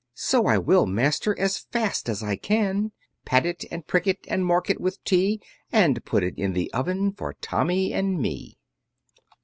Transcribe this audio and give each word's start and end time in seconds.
So 0.15 0.47
I 0.47 0.57
will, 0.57 0.87
master, 0.87 1.37
as 1.39 1.59
fast 1.59 2.09
as 2.09 2.23
I 2.23 2.35
can: 2.35 2.91
Pat 3.23 3.45
it, 3.45 3.65
and 3.69 3.85
prick 3.85 4.07
it, 4.07 4.25
and 4.27 4.43
mark 4.43 4.67
it 4.67 4.81
with 4.81 4.97
T, 5.03 5.39
and 5.71 6.03
Put 6.03 6.23
in 6.23 6.53
the 6.53 6.73
oven 6.73 7.11
for 7.13 7.33
Tommy 7.35 7.93
and 7.93 8.19
me. 8.19 8.57